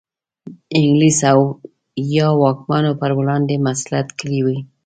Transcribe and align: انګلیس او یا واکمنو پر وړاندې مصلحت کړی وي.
انګلیس 0.77 1.19
او 1.31 1.39
یا 2.15 2.27
واکمنو 2.41 2.91
پر 3.01 3.11
وړاندې 3.19 3.63
مصلحت 3.67 4.07
کړی 4.19 4.39
وي. 4.45 4.57